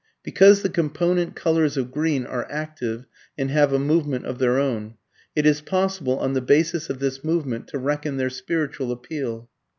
Because 0.23 0.63
the 0.63 0.69
component 0.69 1.35
colours 1.35 1.77
of 1.77 1.91
green 1.91 2.25
are 2.25 2.49
active 2.51 3.05
and 3.37 3.51
have 3.51 3.71
a 3.71 3.77
movement 3.77 4.25
of 4.25 4.39
their 4.39 4.57
own, 4.57 4.95
it 5.35 5.45
is 5.45 5.61
possible, 5.61 6.17
on 6.17 6.33
the 6.33 6.41
basis 6.41 6.89
of 6.89 6.97
this 6.97 7.23
movement, 7.23 7.67
to 7.67 7.77
reckon 7.77 8.17
their 8.17 8.31
spiritual 8.31 8.91
appeal. 8.91 9.47